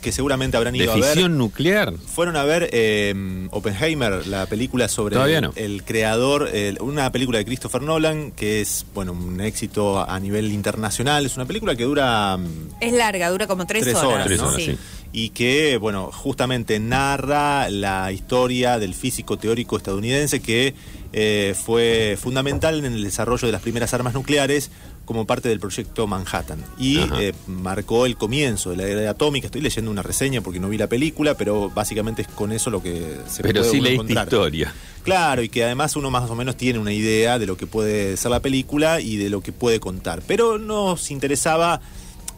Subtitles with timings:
[0.00, 1.04] que seguramente habrán ido ¿De a ver.
[1.14, 1.92] fisión nuclear?
[1.98, 5.52] Fueron a ver eh, Oppenheimer, la película sobre el, no.
[5.56, 10.50] el creador, el- una película de Christopher Nolan, que es, bueno, un éxito a nivel
[10.52, 11.26] internacional.
[11.26, 12.46] Es una película que dura mm,
[12.80, 14.48] Es larga, dura como tres, Tres horas, Tres ¿no?
[14.48, 14.76] horas, sí.
[15.12, 20.74] y que, bueno, justamente narra la historia del físico teórico estadounidense que
[21.12, 24.70] eh, fue fundamental en el desarrollo de las primeras armas nucleares
[25.10, 26.64] como parte del proyecto Manhattan.
[26.78, 29.48] Y eh, marcó el comienzo de la era atómica.
[29.48, 32.80] Estoy leyendo una reseña porque no vi la película, pero básicamente es con eso lo
[32.80, 34.26] que se Pero puede sí leíste encontrar.
[34.28, 34.72] historia.
[35.02, 38.16] Claro, y que además uno más o menos tiene una idea de lo que puede
[38.16, 40.22] ser la película y de lo que puede contar.
[40.28, 41.80] Pero nos interesaba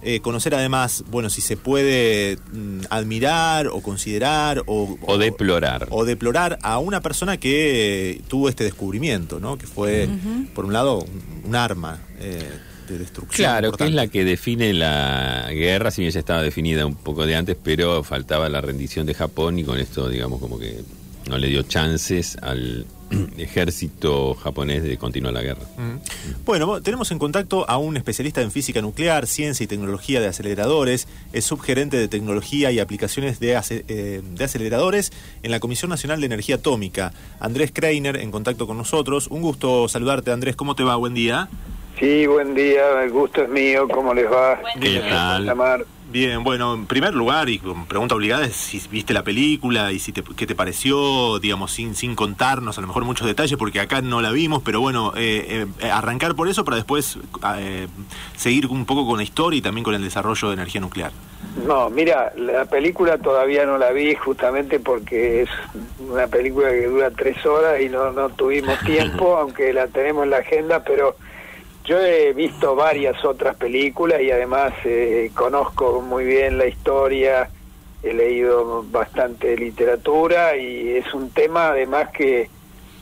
[0.03, 5.87] eh, conocer además, bueno, si se puede mm, admirar o considerar o, O deplorar.
[5.91, 9.57] o deplorar a una persona que eh, tuvo este descubrimiento, ¿no?
[9.59, 10.09] Que fue,
[10.55, 12.43] por un lado, un, un arma eh,
[12.89, 13.45] de destrucción.
[13.47, 13.95] Claro, que es importante.
[13.95, 18.03] la que define la guerra, si bien ya estaba definida un poco de antes, pero
[18.03, 20.81] faltaba la rendición de Japón y con esto, digamos, como que
[21.31, 22.85] no le dio chances al
[23.39, 25.61] ejército japonés de continuar la guerra.
[26.45, 30.27] Bueno, mo- tenemos en contacto a un especialista en física nuclear, ciencia y tecnología de
[30.29, 36.21] aceleradores, es subgerente de tecnología y aplicaciones de, eh, de aceleradores en la Comisión Nacional
[36.21, 37.13] de Energía Atómica.
[37.41, 39.29] Andrés Kreiner en contacto con nosotros.
[39.29, 40.57] Un gusto saludarte, Andrés.
[40.57, 40.97] ¿Cómo te va?
[40.97, 41.49] Buen día.
[41.99, 44.61] Sí, buen día, el gusto es mío, ¿cómo les va?
[44.81, 45.87] ¿Qué tal?
[46.13, 50.13] Bien, bueno, en primer lugar, y pregunta obligada, es si viste la película y si
[50.13, 54.03] te, qué te pareció, digamos, sin, sin contarnos a lo mejor muchos detalles, porque acá
[54.03, 57.19] no la vimos, pero bueno, eh, eh, arrancar por eso para después
[57.57, 57.89] eh,
[58.37, 61.13] seguir un poco con la historia y también con el desarrollo de energía nuclear.
[61.67, 65.51] No, mira, la película todavía no la vi justamente porque es
[65.99, 70.31] una película que dura tres horas y no, no tuvimos tiempo, aunque la tenemos en
[70.31, 71.17] la agenda, pero
[71.85, 77.51] yo he visto varias otras películas y además eh, conozco muy bien la historia,
[78.03, 82.49] he leído bastante literatura y es un tema además que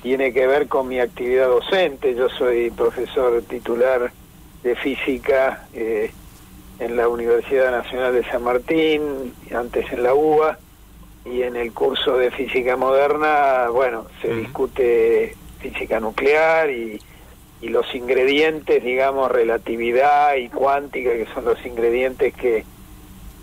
[0.02, 2.14] tiene que ver con mi actividad docente.
[2.14, 4.10] Yo soy profesor titular
[4.62, 6.10] de física eh,
[6.78, 10.58] en la Universidad Nacional de San Martín, antes en la UBA,
[11.26, 16.98] y en el curso de física moderna, bueno, se discute física nuclear y,
[17.62, 22.64] y los ingredientes, digamos, relatividad y cuántica, que son los ingredientes que,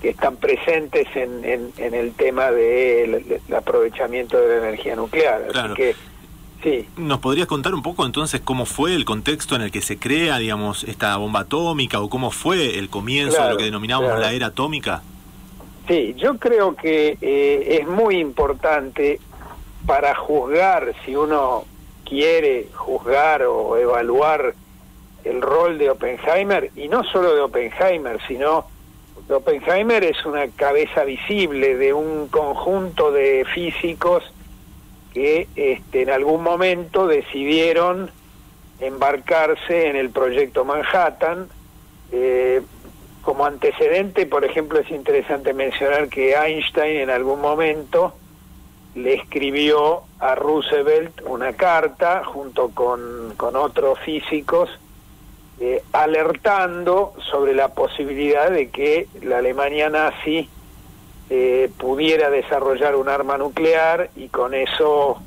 [0.02, 5.48] que están presentes en, en, en el tema del aprovechamiento de la energía nuclear.
[5.52, 5.74] Claro.
[5.74, 5.96] Así que,
[6.64, 6.88] sí.
[6.98, 10.40] ¿Nos podrías contar un poco entonces cómo fue el contexto en el que se crea,
[10.40, 14.22] digamos, esta bomba atómica o cómo fue el comienzo de lo que denominamos claro.
[14.22, 15.04] la era atómica?
[15.88, 19.20] Sí, yo creo que eh, es muy importante
[19.86, 21.66] para juzgar, si uno
[22.08, 24.54] quiere juzgar o evaluar
[25.24, 28.66] el rol de Oppenheimer, y no solo de Oppenheimer, sino
[29.28, 34.24] que Oppenheimer es una cabeza visible de un conjunto de físicos
[35.14, 38.10] que este, en algún momento decidieron
[38.80, 41.50] embarcarse en el proyecto Manhattan.
[42.12, 42.62] Eh,
[43.22, 48.14] como antecedente, por ejemplo, es interesante mencionar que Einstein en algún momento
[48.98, 54.70] le escribió a Roosevelt una carta junto con, con otros físicos
[55.60, 60.50] eh, alertando sobre la posibilidad de que la Alemania nazi
[61.30, 65.22] eh, pudiera desarrollar un arma nuclear y con eso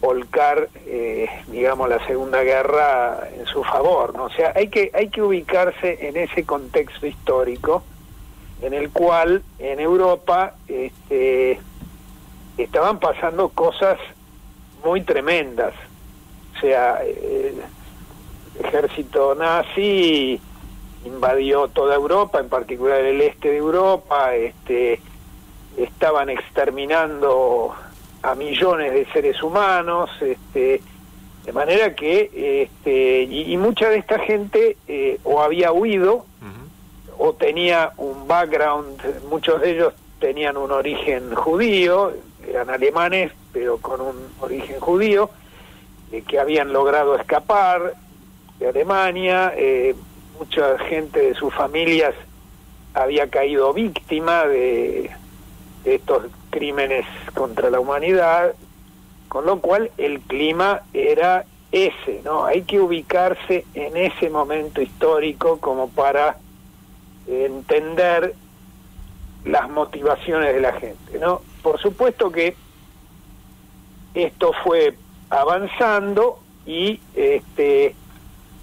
[0.00, 4.14] volcar, eh, digamos, la Segunda Guerra en su favor.
[4.14, 4.24] ¿no?
[4.24, 7.82] O sea, hay que, hay que ubicarse en ese contexto histórico
[8.62, 11.60] en el cual en Europa este,
[12.58, 13.98] estaban pasando cosas
[14.84, 15.74] muy tremendas.
[16.56, 17.62] O sea, el
[18.60, 20.40] ejército nazi
[21.04, 25.00] invadió toda Europa, en particular el este de Europa, este,
[25.76, 27.74] estaban exterminando
[28.22, 30.82] a millones de seres humanos, este,
[31.44, 36.26] de manera que, este, y, y mucha de esta gente eh, o había huido
[37.20, 42.12] o tenía un background, muchos de ellos tenían un origen judío,
[42.48, 45.30] eran alemanes, pero con un origen judío,
[46.12, 47.94] eh, que habían logrado escapar
[48.58, 49.94] de Alemania, eh,
[50.38, 52.14] mucha gente de sus familias
[52.94, 55.10] había caído víctima de,
[55.84, 58.54] de estos crímenes contra la humanidad,
[59.28, 62.46] con lo cual el clima era ese, ¿no?
[62.46, 66.38] Hay que ubicarse en ese momento histórico como para
[67.26, 68.34] entender
[69.44, 71.42] las motivaciones de la gente, ¿no?
[71.62, 72.56] Por supuesto que
[74.14, 74.94] esto fue
[75.30, 77.94] avanzando y este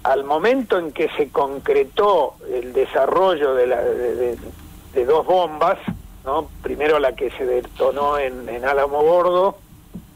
[0.02, 5.78] al momento en que se concretó el desarrollo de, la, de, dos bombas,
[6.24, 6.48] ¿no?
[6.62, 9.58] Primero la que se detonó en, en Álamo Gordo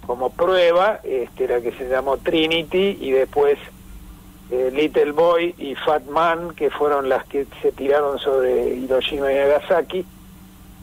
[0.06, 3.58] como prueba, este, la que se llamó Trinity, y después
[4.50, 9.36] eh, Little Boy y Fat Man, que fueron las que se tiraron sobre Hiroshima y
[9.36, 10.04] Nagasaki.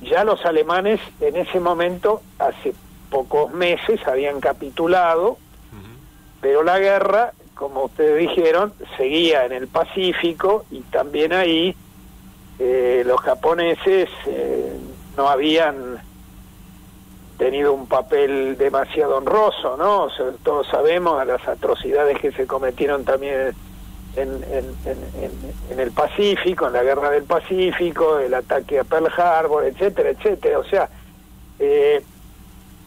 [0.02, 2.74] Ya los alemanes en ese momento, hace
[3.10, 5.38] pocos meses, habían capitulado,
[6.42, 11.76] pero la guerra, como ustedes dijeron, seguía en el Pacífico y también ahí
[12.60, 14.78] eh, los japoneses eh,
[15.16, 16.00] no habían
[17.38, 20.08] tenido un papel demasiado honroso, ¿no?
[20.44, 23.54] todos sabemos las atrocidades que se cometieron también
[24.18, 24.44] en,
[25.70, 30.60] en, el Pacífico, en la guerra del Pacífico, el ataque a Pearl Harbor, etcétera, etcétera.
[30.60, 30.90] O sea,
[31.60, 32.04] eh,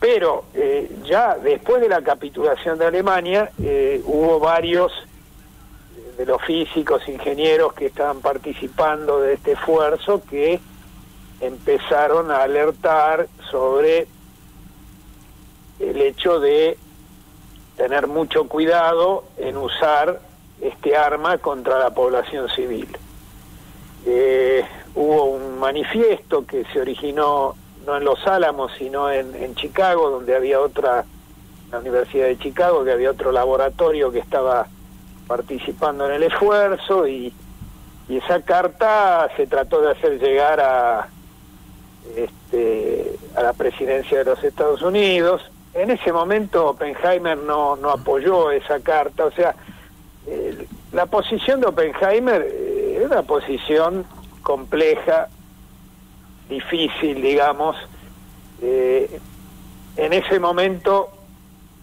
[0.00, 4.92] pero eh, ya después de la capitulación de Alemania eh, hubo varios
[6.16, 10.60] de los físicos, ingenieros que estaban participando de este esfuerzo que
[11.40, 14.06] empezaron a alertar sobre
[15.78, 16.76] el hecho de
[17.76, 20.20] tener mucho cuidado en usar
[20.60, 22.88] este arma contra la población civil.
[24.06, 24.64] Eh,
[24.94, 27.54] hubo un manifiesto que se originó
[27.86, 31.04] no en Los Álamos, sino en, Chicago, donde había otra,
[31.70, 34.66] la Universidad de Chicago, que había otro laboratorio que estaba
[35.26, 37.32] participando en el esfuerzo y,
[38.08, 41.08] y esa carta se trató de hacer llegar a,
[42.16, 45.42] este, a la presidencia de los Estados Unidos
[45.74, 49.54] en ese momento Oppenheimer no, no apoyó esa carta, o sea,
[50.26, 54.04] eh, la posición de Oppenheimer eh, era una posición
[54.42, 55.28] compleja,
[56.48, 57.76] difícil, digamos.
[58.62, 59.20] Eh,
[59.96, 61.10] en ese momento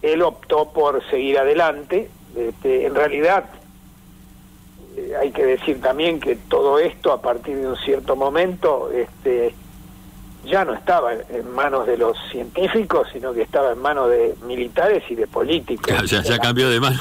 [0.02, 2.10] él optó por seguir adelante.
[2.36, 3.44] Este, en realidad,
[5.20, 9.54] hay que decir también que todo esto a partir de un cierto momento, este,
[10.44, 15.02] ya no estaba en manos de los científicos, sino que estaba en manos de militares
[15.10, 15.94] y de políticos.
[16.10, 16.98] ya, cambió de mano.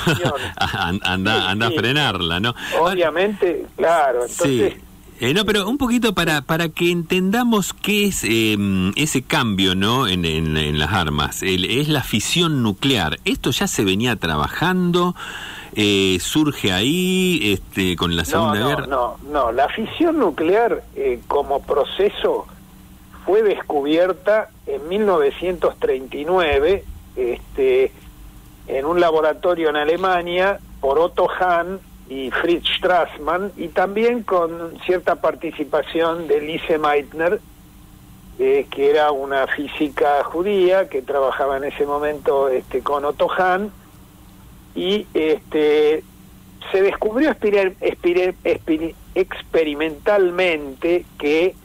[1.03, 2.53] anda anda a frenarla, ¿no?
[2.79, 4.25] Obviamente, claro.
[4.25, 4.75] Entonces,
[5.19, 10.07] eh, no, pero un poquito para, para que entendamos qué es em, ese cambio ¿no?
[10.07, 11.41] en, en, las armas.
[11.41, 13.17] es la fisión nuclear.
[13.25, 15.15] ¿Esto ya se venía trabajando?
[15.73, 18.87] Eh, ¿Surge ahí este, con la Segunda no, Guerra?
[18.87, 22.45] No, no, la fisión nuclear eh, como proceso
[23.27, 26.85] fue descubierta en 1939
[27.17, 27.91] este,
[28.67, 35.15] en un laboratorio en Alemania por Otto Hahn y Fritz Strassmann y también con cierta
[35.15, 37.41] participación de Lise Meitner,
[38.39, 43.73] eh, que era una física judía que trabajaba en ese momento este, con Otto Hahn.
[44.73, 46.05] Y este,
[46.71, 47.35] se descubrió
[49.15, 51.55] experimentalmente que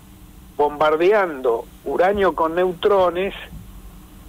[0.57, 3.35] bombardeando uranio con neutrones,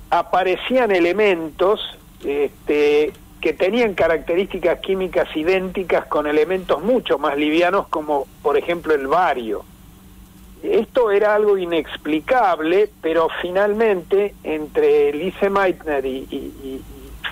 [0.10, 8.58] aparecían elementos este, que tenían características químicas idénticas con elementos mucho más livianos como por
[8.58, 9.66] ejemplo el bario.
[10.64, 16.82] Esto era algo inexplicable, pero finalmente entre Lise Meitner y,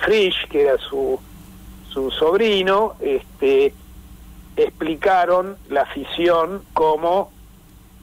[0.02, 1.18] Frisch, que era su,
[1.88, 3.72] su sobrino, este,
[4.56, 7.30] explicaron la fisión como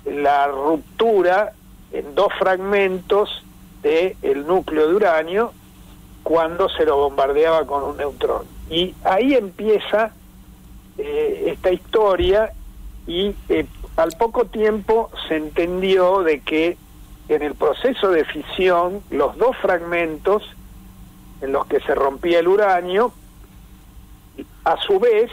[0.09, 1.53] la ruptura
[1.91, 3.43] en dos fragmentos
[3.81, 5.53] del el núcleo de uranio
[6.23, 8.43] cuando se lo bombardeaba con un neutrón.
[8.69, 10.13] Y ahí empieza
[10.97, 12.51] eh, esta historia
[13.07, 16.77] y eh, al poco tiempo se entendió de que
[17.29, 20.43] en el proceso de fisión los dos fragmentos
[21.41, 23.13] en los que se rompía el uranio,
[24.63, 25.31] a su vez,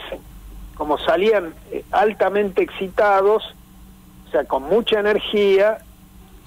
[0.75, 3.43] como salían eh, altamente excitados,
[4.27, 5.77] o sea, con mucha energía,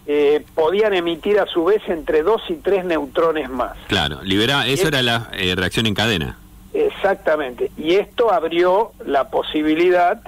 [0.07, 3.77] eh, podían emitir a su vez entre dos y tres neutrones más.
[3.87, 6.39] Claro, libera, eso era la eh, reacción en cadena.
[6.73, 10.21] Exactamente, y esto abrió la posibilidad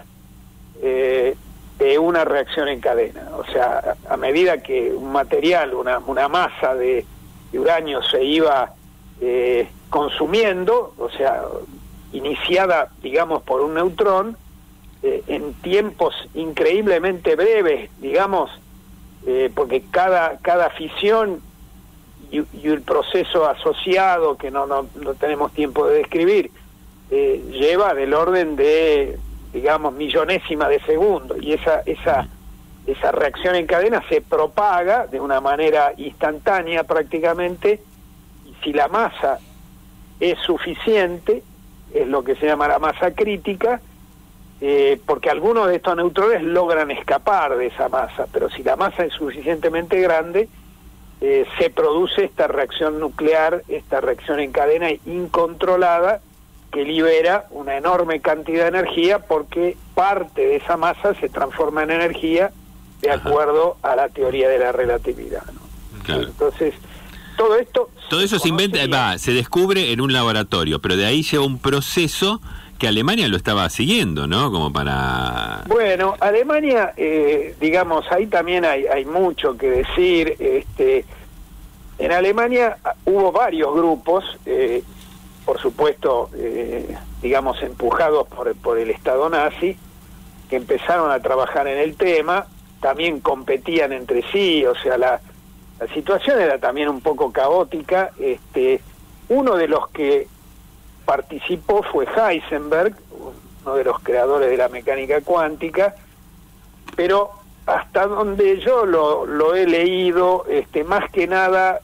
[0.83, 1.37] eh,
[1.79, 3.29] de una reacción en cadena.
[3.37, 7.05] O sea, a medida que un material, una, una masa de,
[7.51, 8.73] de uranio se iba
[9.89, 11.45] consumiendo, o sea,
[12.13, 14.37] iniciada, digamos, por un neutrón,
[15.03, 18.51] eh, en tiempos increíblemente breves, digamos,
[19.27, 21.41] eh, porque cada, cada fisión
[22.31, 24.85] y, el proceso asociado, que no, no,
[25.19, 26.51] tenemos tiempo de describir,
[27.11, 29.19] eh, lleva del orden de,
[29.53, 32.29] digamos, millonésima de segundo, y esa, esa,
[32.87, 37.83] esa reacción en cadena se propaga de una manera instantánea prácticamente,
[38.47, 39.41] y si la masa
[40.21, 41.43] es suficiente,
[41.93, 43.81] es lo que se llama la masa crítica,
[44.65, 49.05] eh, porque algunos de estos neutrones logran escapar de esa masa, pero si la masa
[49.05, 50.49] es suficientemente grande,
[51.21, 56.21] eh, se produce esta reacción nuclear, esta reacción en cadena incontrolada
[56.71, 61.91] que libera una enorme cantidad de energía porque parte de esa masa se transforma en
[61.91, 62.53] energía
[63.01, 65.43] de acuerdo a la teoría de la relatividad.
[66.07, 66.75] Entonces,
[67.37, 67.91] todo esto...
[68.09, 71.59] Todo eso se inventa, va, se descubre en un laboratorio, pero de ahí lleva un
[71.59, 72.41] proceso
[72.83, 74.51] que Alemania lo estaba siguiendo, ¿no?
[74.51, 75.63] Como para...
[75.69, 80.35] Bueno, Alemania, eh, digamos, ahí también hay, mucho que decir.
[80.41, 81.05] Este,
[82.01, 84.83] en Alemania hubo varios grupos, eh,
[85.45, 89.77] por supuesto, eh, digamos, empujados por, por el Estado nazi,
[90.51, 92.49] que empezaron a trabajar en el tema,
[92.81, 95.21] también competían entre sí, o sea, la,
[95.79, 98.11] la situación era también un poco caótica.
[98.19, 98.81] Este,
[99.29, 100.27] uno de los que
[101.05, 102.95] participó fue Heisenberg,
[103.65, 105.95] uno de los creadores de la mecánica cuántica,
[106.97, 107.31] pero
[107.67, 111.81] hasta donde yo lo, lo he leído, este, más que nada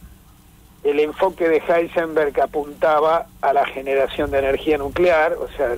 [0.85, 5.75] el enfoque de Heisenberg apuntaba a la generación de energía nuclear, o sea,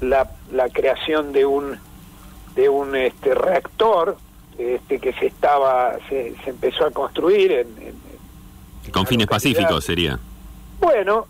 [0.00, 1.78] la, la creación de un
[2.54, 4.18] de un este, reactor
[4.58, 7.94] este, que se estaba se, se empezó a construir en,
[8.92, 10.18] con fines pacíficos sería.
[10.78, 11.26] Bueno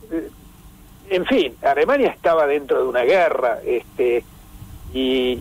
[1.15, 4.25] en fin Alemania estaba dentro de una guerra este
[4.93, 5.41] y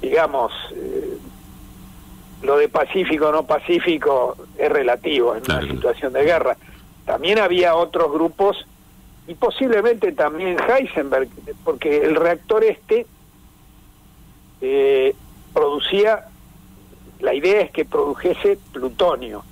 [0.00, 1.18] digamos eh,
[2.42, 6.56] lo de pacífico o no pacífico es relativo en una situación de guerra
[7.04, 8.66] también había otros grupos
[9.26, 11.28] y posiblemente también Heisenberg,
[11.64, 13.06] porque el reactor este
[14.60, 15.14] eh,
[15.52, 16.26] producía,
[17.20, 19.44] la idea es que produjese plutonio.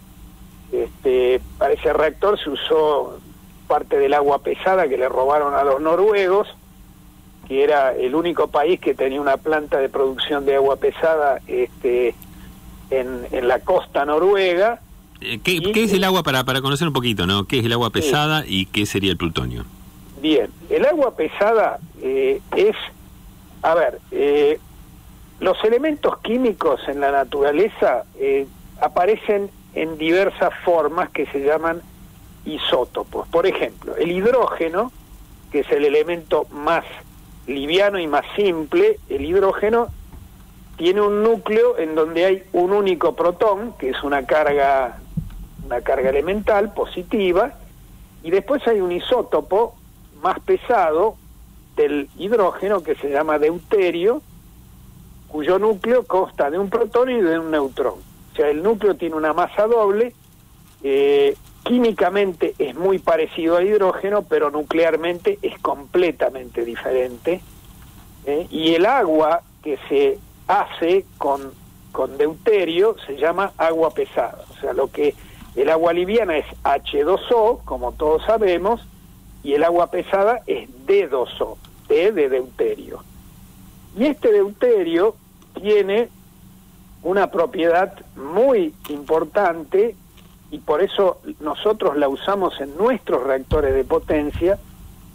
[0.72, 3.20] Este, para ese reactor se usó
[3.68, 6.48] parte del agua pesada que le robaron a los noruegos,
[7.46, 12.14] que era el único país que tenía una planta de producción de agua pesada este,
[12.90, 14.80] en, en la costa noruega,
[15.20, 17.44] eh, ¿Qué, es el agua para, para conocer un poquito, no?
[17.44, 19.64] ¿Qué es el agua pesada y qué sería el plutonio?
[20.20, 22.76] Bien, el agua pesada eh, es,
[23.62, 24.60] a ver, eh,
[25.40, 28.04] los elementos químicos en la naturaleza
[28.80, 31.82] aparecen en diversas formas que se llaman
[32.48, 33.28] isótopos.
[33.28, 34.92] Por ejemplo, el hidrógeno,
[35.52, 36.84] que es el elemento más
[37.46, 39.88] liviano y más simple, el hidrógeno
[40.76, 44.98] tiene un núcleo en donde hay un único protón, que es una carga
[45.64, 47.52] una carga elemental positiva,
[48.22, 49.74] y después hay un isótopo
[50.22, 51.16] más pesado
[51.76, 54.22] del hidrógeno que se llama deuterio,
[55.28, 57.96] cuyo núcleo consta de un protón y de un neutrón.
[58.32, 60.14] O sea, el núcleo tiene una masa doble,
[60.82, 67.40] eh, químicamente es muy parecido al hidrógeno, pero nuclearmente es completamente diferente.
[68.26, 68.46] ¿eh?
[68.50, 71.52] Y el agua que se hace con,
[71.92, 74.44] con deuterio se llama agua pesada.
[74.50, 75.14] O sea, lo que
[75.56, 78.80] el agua liviana es H2O, como todos sabemos,
[79.42, 81.56] y el agua pesada es D2O,
[81.88, 83.02] D de deuterio.
[83.96, 85.16] Y este deuterio
[85.60, 86.08] tiene
[87.02, 89.96] una propiedad muy importante
[90.50, 94.58] y por eso nosotros la usamos en nuestros reactores de potencia,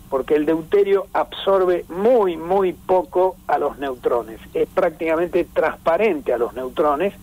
[0.09, 4.39] porque el deuterio absorbe muy, muy poco a los neutrones.
[4.53, 7.13] Es prácticamente transparente a los neutrones.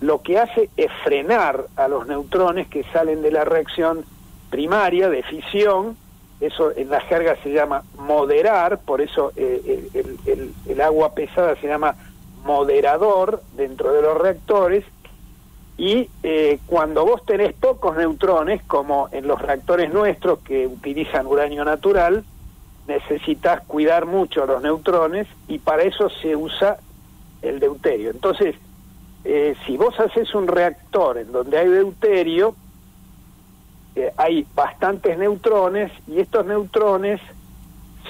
[0.00, 4.04] Lo que hace es frenar a los neutrones que salen de la reacción
[4.50, 5.96] primaria de fisión,
[6.40, 9.88] eso en la jerga se llama moderar, por eso eh,
[10.66, 11.94] el, agua pesada se llama
[12.44, 14.84] moderador dentro de los reactores,
[15.78, 21.64] y eh, cuando vos tenés pocos neutrones, como en los reactores nuestros que utilizan uranio
[21.64, 22.24] natural,
[22.88, 26.78] necesitas cuidar mucho los neutrones y para eso se usa
[27.42, 28.10] el deuterio.
[28.10, 28.54] Entonces,
[29.24, 32.54] eh, si vos haces un reactor en donde hay deuterio,
[33.96, 37.20] eh, hay bastantes neutrones y estos neutrones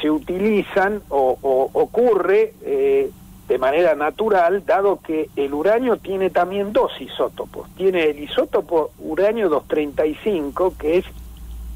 [0.01, 3.11] se utilizan o, ocurre eh,
[3.49, 7.69] de manera natural, dado que el uranio tiene también dos isótopos.
[7.77, 11.05] Tiene el isótopo uranio 235, que es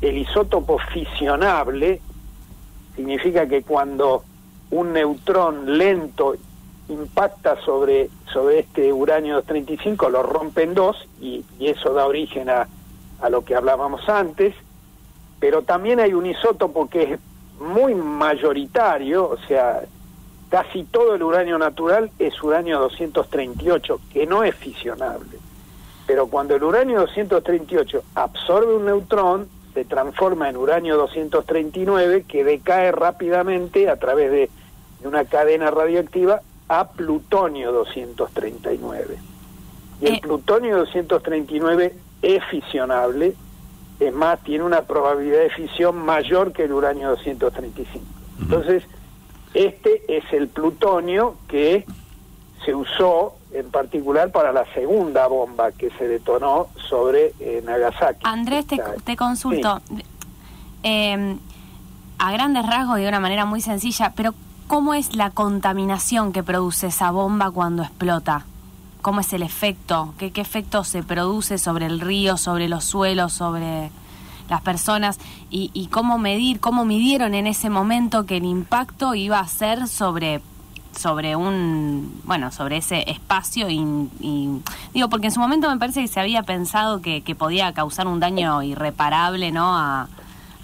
[0.01, 2.01] el isótopo fisionable,
[2.97, 4.25] significa que cuando
[4.71, 6.35] un neutrón lento
[6.89, 12.67] impacta sobre, sobre este uranio 235, lo rompe en dos y, eso da origen a,
[13.21, 14.55] a lo que hablábamos antes,
[15.39, 17.21] pero también hay un isótopo que es
[17.61, 19.83] muy mayoritario, o sea,
[20.51, 25.39] casi todo el uranio natural es uranio 238, que no es fisionable.
[26.07, 32.91] Pero cuando el uranio 238 absorbe un neutrón, se transforma en uranio 239, que decae
[32.91, 34.51] rápidamente a través de
[35.05, 39.17] una cadena radioactiva a plutonio 239.
[40.01, 40.21] Y el Eh.
[40.21, 43.35] plutonio 239 es fisionable,
[44.01, 48.05] es más, tiene una probabilidad de fisión mayor que el uranio 235.
[48.41, 48.83] Entonces,
[49.55, 51.85] este es el plutonio que
[52.65, 58.21] se usó en particular para la segunda bomba que se detonó sobre eh, Nagasaki.
[58.23, 59.81] Andrés, te, te consulto.
[60.83, 61.37] Eh,
[62.19, 64.35] a grandes rasgos, de una manera muy sencilla, pero
[64.67, 68.45] ¿cómo es la contaminación que produce esa bomba cuando explota?
[69.01, 70.13] ¿Cómo es el efecto?
[70.19, 73.91] ¿Qué, qué efecto se produce sobre el río, sobre los suelos, sobre
[74.51, 75.19] las personas?
[75.49, 79.89] Y, y cómo medir, cómo midieron en ese momento que el impacto iba a ser
[79.89, 80.43] sobre
[80.93, 83.79] sobre un bueno sobre ese espacio y,
[84.19, 84.61] y-
[84.93, 88.09] digo porque en su momento me parece que se había pensado que, que podía causar
[88.09, 90.09] un daño irreparable no a,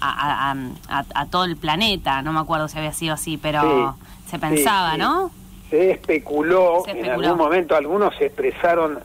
[0.01, 0.55] a, a-
[0.89, 4.37] a- a todo el planeta no me acuerdo si había sido así pero Sí, se
[4.37, 5.01] pensaba sí, sí.
[5.01, 5.31] no
[5.69, 7.27] Se especuló, Se en especuló.
[7.29, 8.99] algún momento algunos expresaron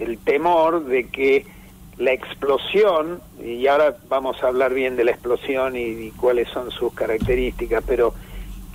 [0.00, 1.46] el temor de que
[2.02, 6.92] la explosión, y ahora vamos a hablar bien de la explosión y, cuáles son sus
[6.94, 8.12] características, pero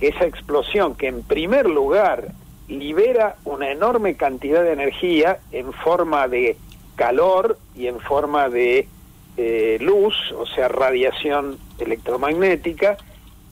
[0.00, 2.28] esa explosión que en primer lugar
[2.68, 6.56] libera una enorme cantidad de energía en forma de
[6.96, 8.88] calor y en forma de
[9.36, 12.96] eh, luz, o sea, radiación electromagnética,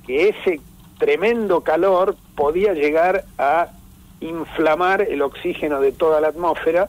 [0.06, 0.61] que ese
[0.99, 3.68] tremendo calor podía llegar a
[4.21, 6.88] inflamar el oxígeno de toda la atmósfera,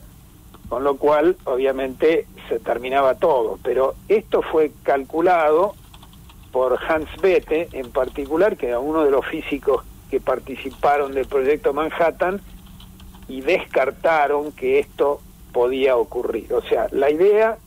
[0.70, 3.58] con lo cual obviamente se terminaba todo.
[3.62, 5.74] Pero esto fue calculado
[6.52, 11.72] por Hans Bethe en particular, que era uno de los físicos que participaron del proyecto
[11.72, 12.40] Manhattan,
[13.28, 15.20] y descartaron que esto
[15.52, 16.52] podía ocurrir.
[16.54, 17.58] O sea, la idea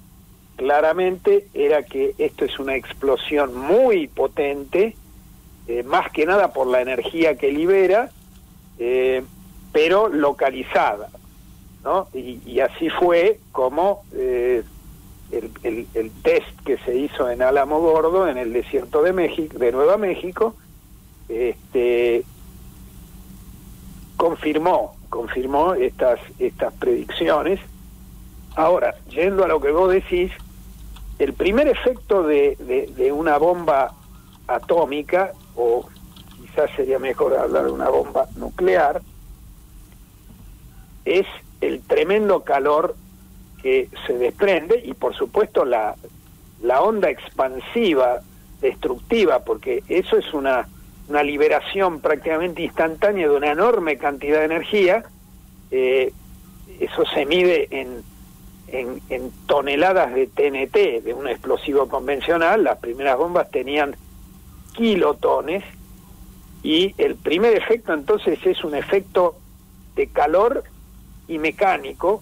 [0.55, 4.95] claramente era que esto es una explosión muy potente,
[5.67, 8.09] eh, más que nada por la energía que libera,
[8.79, 9.23] eh,
[9.71, 11.09] pero localizada,
[11.83, 12.07] ¿no?
[12.13, 14.63] Y, así fue como eh,
[15.31, 19.97] el, test que se hizo en Álamo Gordo, en el desierto de México, de Nueva
[19.97, 20.55] México,
[21.29, 22.23] este,
[24.17, 27.59] confirmó, confirmó estas, estas predicciones.
[28.55, 30.31] Ahora, yendo a lo que vos decís,
[31.19, 32.57] el primer efecto de-
[32.95, 33.93] de una bomba
[34.47, 35.87] atómica, o
[36.41, 39.01] quizás sería mejor hablar de una bomba nuclear,
[41.05, 41.25] es
[41.61, 42.95] el tremendo calor
[43.61, 45.95] que se desprende y por supuesto la,
[46.61, 48.21] la onda expansiva
[48.59, 50.67] destructiva, porque eso es una,
[51.07, 55.03] una liberación prácticamente instantánea de una enorme cantidad de energía,
[55.71, 56.13] eh,
[56.79, 58.03] eso se mide en,
[58.67, 63.95] en, en toneladas de TNT, de un explosivo convencional, las primeras bombas tenían
[64.73, 65.63] kilotones,
[66.63, 69.35] y el primer efecto entonces es un efecto
[69.95, 70.63] de calor
[71.31, 72.21] y mecánico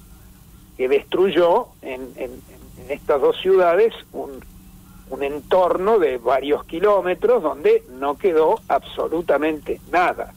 [0.78, 2.42] que destruyó en, en-
[2.86, 4.44] en estas dos ciudades un,
[5.10, 10.34] un entorno de varios kilómetros donde no quedó absolutamente nada.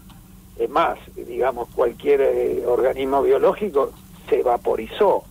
[0.58, 3.92] Es más, digamos, cualquier eh, organismo biológico
[4.28, 5.24] se vaporizó.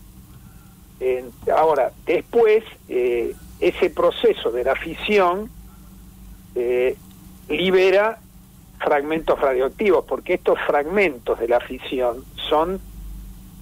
[1.55, 5.49] Ahora, después, eh, ese proceso de la fisión
[6.55, 6.95] eh,
[7.49, 8.19] libera
[8.79, 12.79] fragmentos radioactivos, porque estos fragmentos de la fisión son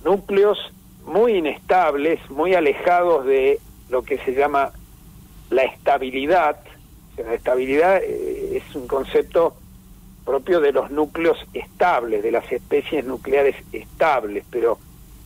[0.03, 0.57] núcleos
[1.05, 3.59] muy inestables, muy alejados de
[3.89, 4.71] lo que se llama
[5.49, 6.59] la estabilidad.
[7.17, 9.55] La estabilidad eh, es un concepto
[10.23, 14.77] propio de los núcleos estables, de las especies nucleares estables, pero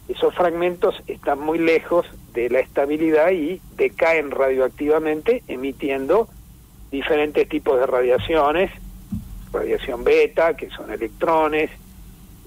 [0.07, 6.27] esos fragmentos están muy lejos de la estabilidad y decaen radioactivamente emitiendo
[6.91, 8.71] diferentes tipos de radiaciones,
[9.51, 11.69] radiación beta, que son electrones,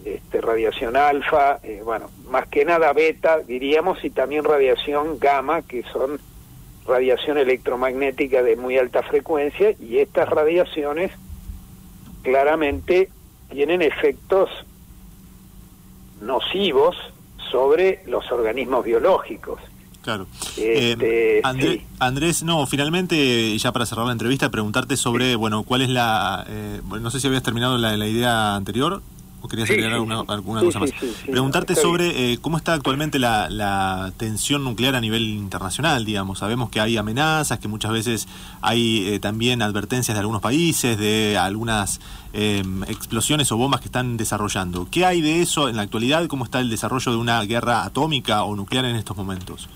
[0.07, 5.83] este, radiación alfa, eh, bueno, más que nada beta, diríamos, y también radiación gamma, que
[5.93, 6.21] son
[6.87, 11.11] radiación electromagnética de muy alta frecuencia, y estas radiaciones
[12.23, 13.11] claramente
[13.51, 14.49] tienen efectos
[16.21, 16.97] nocivos
[17.51, 19.61] sobre los organismos biológicos.
[20.03, 20.27] Claro.
[20.57, 21.87] Este, Eh, André- sí.
[21.99, 26.45] Andrés, no, finalmente, y ya para cerrar la entrevista, preguntarte sobre, bueno, cuál es la...
[26.49, 29.03] eh, no sé si habías terminado la, la idea anterior
[29.43, 30.25] o querías agregar sí, alguna, sí.
[30.29, 30.91] alguna Sí, cosa más.
[30.91, 36.39] sí, Preguntarte sobre eh, cómo está actualmente la, la tensión nuclear a nivel internacional, digamos.
[36.41, 38.29] Sabemos que hay amenazas, que muchas veces
[38.63, 42.01] hay eh, también advertencias de algunos países, de algunas
[42.33, 44.89] eh, explosiones o bombas que están desarrollando.
[44.91, 46.27] ¿Qué hay de eso en la actualidad?
[46.27, 49.69] ¿Cómo está el desarrollo de una guerra atómica o nuclear en estos momentos?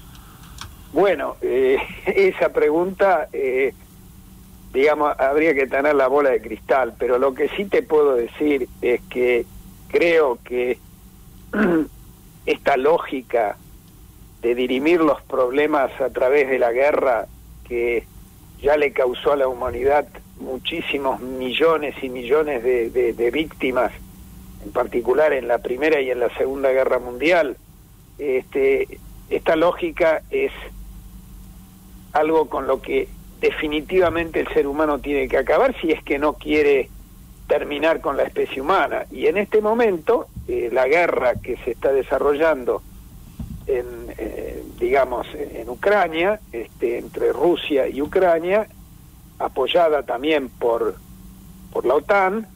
[0.92, 3.28] Bueno, eh, esa pregunta,
[4.72, 8.68] digamos, habría que tener la bola de cristal, pero lo que sí te puedo decir
[8.82, 9.44] es que
[9.88, 10.78] creo que
[12.46, 13.56] esta lógica
[14.42, 17.26] de dirimir los problemas a través de la guerra
[17.68, 18.04] que
[18.62, 20.06] ya le causó a la humanidad
[20.38, 23.92] muchísimos millones y millones de, víctimas,
[24.64, 27.56] en particular en la Primera y en la Segunda Guerra Mundial,
[28.18, 30.52] este, esta lógica es
[32.12, 33.08] algo con lo que
[33.40, 36.88] definitivamente el ser humano tiene que acabar si es que no quiere
[37.46, 39.06] terminar con la especie humana.
[39.10, 42.82] Y en este momento, eh, la guerra que se está desarrollando
[43.66, 43.86] en,
[44.18, 48.68] eh, digamos, en Ucrania, este, entre Rusia y Ucrania,
[49.38, 50.94] apoyada también por,
[51.72, 52.46] por la OTAN,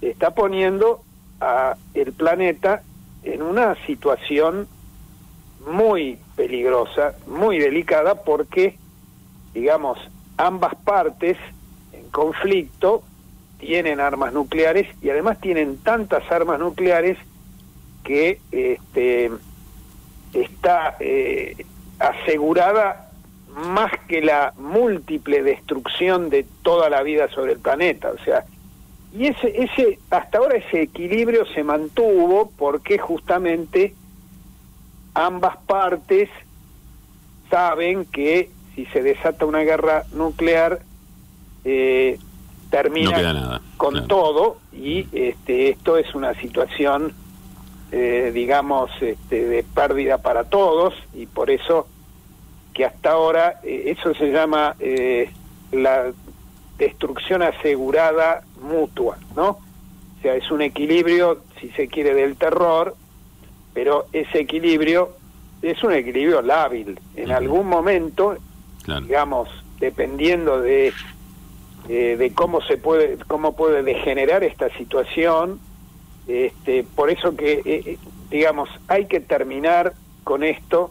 [0.00, 1.00] está poniendo
[1.40, 2.82] a el planeta
[3.22, 4.68] en una situación
[5.66, 8.78] muy peligrosa, muy delicada, porque,
[9.56, 9.98] digamos,
[10.36, 11.38] ambas partes
[11.94, 13.02] en conflicto
[13.58, 17.16] tienen armas nucleares y además tienen tantas armas nucleares
[18.04, 19.30] que este,
[20.34, 21.64] está eh,
[21.98, 23.10] asegurada
[23.54, 28.10] más que la múltiple destrucción de toda la vida sobre el planeta.
[28.10, 28.44] O sea,
[29.14, 33.94] y ese, ese, hasta ahora ese equilibrio se mantuvo porque justamente
[35.14, 36.28] ambas partes
[37.48, 40.78] saben que si se desata una guerra nuclear
[41.64, 42.18] eh,
[42.70, 47.12] termina con todo y este, esto es una situación
[47.90, 51.88] eh, digamos este, de pérdida para todos y por eso
[52.76, 55.30] que hasta ahora eh, eso se llama eh,
[55.72, 56.12] la
[56.76, 59.48] destrucción asegurada mutua, ¿no?
[59.48, 62.94] O sea, es un equilibrio, si se quiere, del terror,
[63.72, 65.16] pero ese equilibrio
[65.62, 67.00] es un equilibrio lábil.
[67.14, 68.36] En algún momento,
[69.02, 70.92] digamos, dependiendo de,
[71.88, 75.60] eh, de cómo se puede, cómo puede degenerar esta situación,
[76.26, 77.98] este, por eso que,
[78.30, 79.94] digamos, hay que terminar
[80.24, 80.90] con esto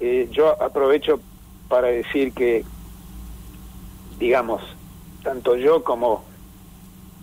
[0.00, 1.20] eh, yo aprovecho
[1.68, 2.64] para decir que,
[4.18, 4.62] digamos,
[5.22, 6.24] tanto yo como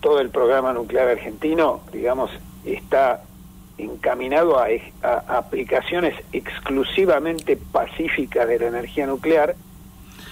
[0.00, 2.30] todo el programa nuclear argentino, digamos,
[2.64, 3.22] está
[3.78, 4.68] encaminado a,
[5.28, 9.56] aplicaciones exclusivamente pacíficas de la energía nuclear.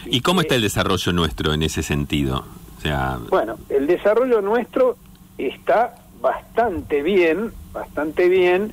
[0.06, 2.44] ¿Y, cómo está el desarrollo nuestro en ese sentido?
[2.78, 3.18] O sea...
[3.30, 4.96] Bueno, el desarrollo nuestro
[5.38, 8.72] está bastante bien, bastante bien.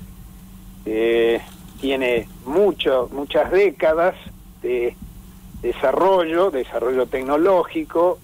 [0.86, 1.42] Eh,
[1.80, 4.16] tiene mucho, muchas décadas
[4.62, 4.96] de
[5.62, 8.20] desarrollo, desarrollo tecnológico.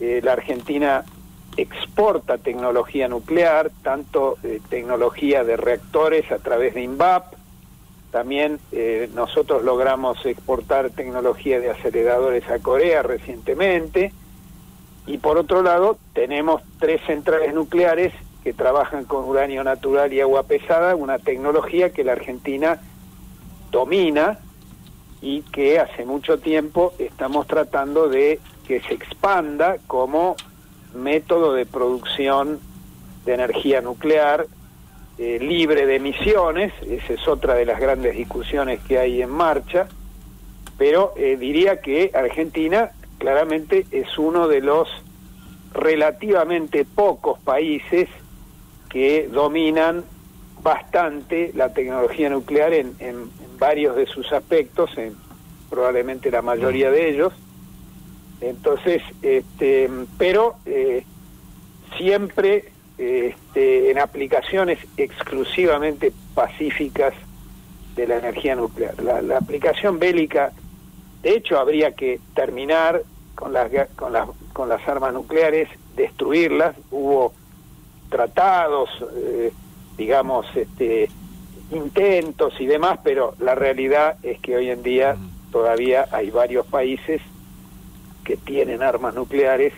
[0.00, 1.04] Eh, la Argentina
[1.56, 7.34] exporta tecnología nuclear, tanto eh, tecnología de reactores a través de INVAP,
[8.12, 14.12] también eh, nosotros logramos exportar tecnología de aceleradores a Corea recientemente,
[15.06, 18.12] y por otro lado tenemos tres centrales nucleares
[18.44, 22.80] que trabajan con uranio natural y agua pesada, una tecnología que la Argentina
[23.70, 24.38] domina
[25.22, 30.36] y que hace mucho tiempo estamos tratando de que se expanda como
[30.94, 32.60] método de producción
[33.24, 34.46] de energía nuclear
[35.18, 39.88] eh, libre de emisiones, esa es otra de las grandes discusiones que hay en marcha,
[40.78, 44.88] pero eh, diría que Argentina claramente es uno de los
[45.74, 48.08] relativamente pocos países
[48.88, 50.04] que dominan
[50.62, 55.14] bastante la tecnología nuclear en, varios de sus aspectos, en
[55.70, 57.32] probablemente la mayoría de ellos.
[58.40, 61.04] Entonces, este, pero eh,
[61.96, 67.14] siempre este, en aplicaciones exclusivamente pacíficas
[67.96, 68.94] de la energía nuclear.
[69.02, 70.52] La, aplicación bélica,
[71.22, 73.02] de hecho, habría que terminar
[73.34, 76.76] con las, con las, con las armas nucleares, destruirlas.
[76.90, 77.32] Hubo
[78.08, 79.52] tratados, eh,
[79.96, 81.08] digamos, este,
[81.70, 85.16] intentos y demás, pero la realidad es que hoy en día
[85.50, 87.20] todavía hay varios países
[88.24, 89.72] que tienen armas nucleares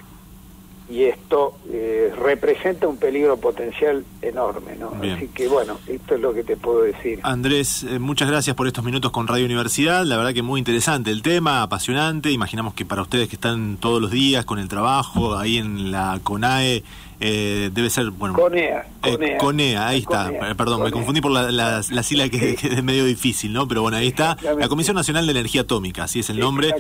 [0.89, 4.93] y esto eh, representa un peligro potencial enorme, ¿no?
[5.15, 7.21] Así que bueno, esto es lo que te puedo decir.
[7.23, 11.11] Andrés, eh, muchas gracias por estos minutos con Radio Universidad, la verdad que muy interesante
[11.11, 15.37] el tema, apasionante, imaginamos que para ustedes que están todos los días con el trabajo
[15.39, 16.83] ahí en la CONAE,
[17.21, 18.35] eh, debe ser, bueno...
[18.35, 18.87] Conea.
[19.05, 20.31] Eh, Conea, ahí está.
[20.31, 23.67] Eh, perdón, me confundí por la, la, sigla que, es medio difícil, ¿no?
[23.69, 24.37] Pero bueno, ahí está.
[24.59, 26.75] La Comisión Nacional de Energía Atómica, así es el nombre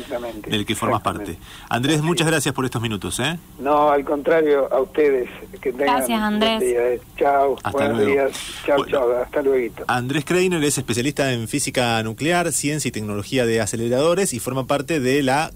[0.47, 1.39] del que formas parte.
[1.69, 3.39] Andrés, muchas gracias por estos minutos, ¿eh?
[3.59, 5.29] No, al contrario, a ustedes.
[5.61, 7.01] Que tengan gracias, Andrés.
[7.17, 8.33] Chao, buenos días.
[8.67, 9.55] Chao, chao, hasta luego.
[9.87, 15.01] Andrés Kreiner es especialista en física nuclear, ciencia y tecnología de aceleradores y forma parte
[15.01, 15.51] de la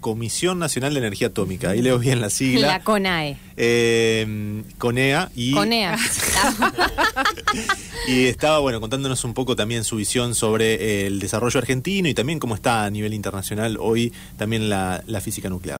[0.00, 1.70] Comisión Nacional de Energía Atómica.
[1.70, 2.66] Ahí leo bien la sigla.
[2.68, 3.36] La CONAE.
[3.56, 5.98] Eh, CONEA y CONEA.
[8.08, 12.14] y estaba bueno contándonos un poco también su visión sobre eh, el desarrollo argentino y
[12.14, 15.76] también cómo está a nivel internacional hoy también la, la física nuclear.